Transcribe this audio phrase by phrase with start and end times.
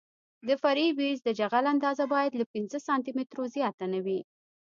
[0.47, 4.19] د فرعي بیس د جغل اندازه باید له پنځه سانتي مترو زیاته نه وي